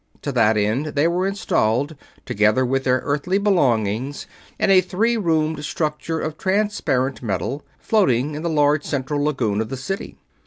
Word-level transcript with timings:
To 0.23 0.31
that 0.31 0.57
end 0.57 0.87
they 0.95 1.07
were 1.07 1.27
installed, 1.27 1.95
together 2.25 2.65
with 2.65 2.85
their 2.85 3.03
Earthly 3.05 3.37
belongings, 3.37 4.25
in 4.59 4.71
a 4.71 4.81
three 4.81 5.15
roomed 5.15 5.63
structure 5.63 6.19
of 6.19 6.39
transparent 6.39 7.21
metal, 7.21 7.61
floating 7.77 8.33
in 8.33 8.41
the 8.41 8.49
large 8.49 8.83
central 8.83 9.23
lagoon 9.23 9.61
of 9.61 9.69
the 9.69 9.77
city. 9.77 10.17